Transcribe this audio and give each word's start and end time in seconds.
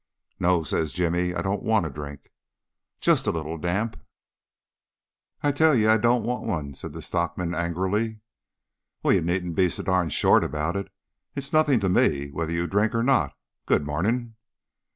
"No," 0.39 0.63
says 0.63 0.93
Jimmy, 0.93 1.35
"I 1.35 1.43
don't 1.43 1.61
want 1.61 1.85
a 1.85 1.89
drink." 1.91 2.31
"Just 3.01 3.27
a 3.27 3.31
little 3.31 3.59
damp." 3.59 3.99
"I 5.43 5.51
tell 5.51 5.75
ye 5.75 5.85
I 5.85 5.97
don't 5.97 6.23
want 6.23 6.43
one," 6.43 6.73
says 6.73 6.89
the 6.93 7.03
stockman 7.03 7.53
angrily. 7.53 8.17
"Well, 9.03 9.13
ye 9.13 9.21
needn't 9.21 9.53
be 9.53 9.69
so 9.69 9.83
darned 9.83 10.11
short 10.11 10.43
about 10.43 10.75
it. 10.75 10.91
It's 11.35 11.53
nothin' 11.53 11.79
to 11.81 11.87
me 11.89 12.31
whether 12.31 12.51
you 12.51 12.65
drinks 12.65 12.95
or 12.95 13.03
not. 13.03 13.37
Good 13.67 13.85
mornin'." 13.85 14.33